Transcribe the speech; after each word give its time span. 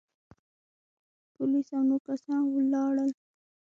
پوليس 1.33 1.67
او 1.75 1.81
نور 1.89 2.01
کسان 2.09 2.41
ولاړل. 2.49 3.09